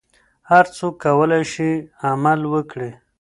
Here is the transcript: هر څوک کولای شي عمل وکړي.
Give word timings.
هر 0.49 0.65
څوک 0.77 0.93
کولای 1.05 1.43
شي 1.53 1.71
عمل 2.09 2.41
وکړي. 2.53 2.91